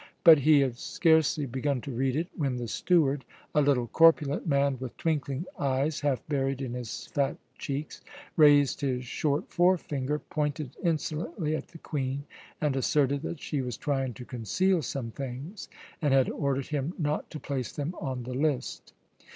[0.23, 4.77] But he had scarcely begun to read it when the steward, a little corpulent man
[4.79, 8.01] with twinkling eyes half buried in his fat cheeks,
[8.35, 12.23] raised his short forefinger, pointed insolently at the Queen,
[12.59, 15.69] and asserted that she was trying to conceal some things,
[16.01, 18.93] and had ordered him not to place them on the list.